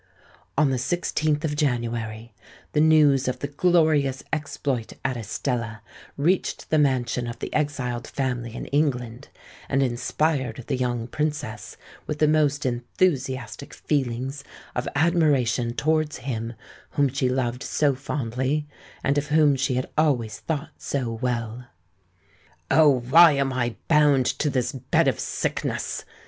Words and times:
On 0.57 0.71
the 0.71 0.77
16th 0.77 1.43
of 1.43 1.55
January, 1.55 2.33
the 2.71 2.81
news 2.81 3.27
of 3.27 3.37
the 3.37 3.47
glorious 3.47 4.23
exploit 4.33 4.93
at 5.05 5.15
Estella 5.15 5.83
reached 6.17 6.71
the 6.71 6.79
mansion 6.79 7.27
of 7.27 7.37
the 7.37 7.53
exiled 7.53 8.07
family 8.07 8.55
in 8.55 8.65
England; 8.73 9.29
and 9.69 9.83
inspired 9.83 10.63
the 10.65 10.75
young 10.75 11.05
Princess 11.05 11.77
with 12.07 12.17
the 12.17 12.27
most 12.27 12.65
enthusiastic 12.65 13.75
feelings 13.75 14.43
of 14.75 14.87
admiration 14.95 15.71
towards 15.75 16.17
him 16.25 16.53
whom 16.97 17.07
she 17.07 17.29
loved 17.29 17.61
so 17.61 17.93
fondly, 17.93 18.65
and 19.03 19.19
of 19.19 19.27
whom 19.27 19.55
she 19.55 19.75
had 19.75 19.87
always 19.99 20.39
thought 20.39 20.71
so 20.79 21.11
well. 21.13 21.67
"Oh! 22.71 23.01
why 23.01 23.33
am 23.33 23.53
I 23.53 23.75
bound 23.87 24.25
to 24.39 24.49
this 24.49 24.71
bed 24.71 25.07
of 25.07 25.19
sickness?" 25.19 26.05